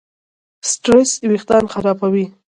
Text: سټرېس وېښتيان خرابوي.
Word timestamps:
سټرېس 0.69 1.11
وېښتيان 1.29 1.65
خرابوي. 1.73 2.25